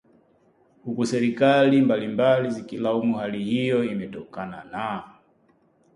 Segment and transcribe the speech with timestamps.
[0.85, 5.03] huku serikali mbalimbali zikilaumu hali hiyo imetokana na